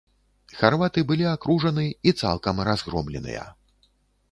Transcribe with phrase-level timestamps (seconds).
[0.61, 3.47] Харваты былі акружаны і цалкам разгромленыя.